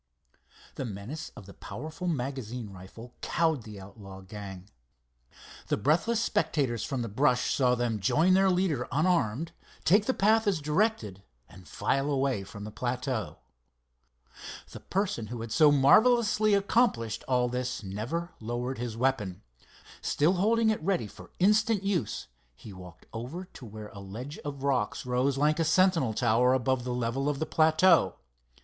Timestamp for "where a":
23.67-23.99